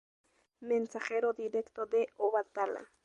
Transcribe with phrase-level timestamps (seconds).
[0.61, 2.89] Mensajero directo de Obatalá.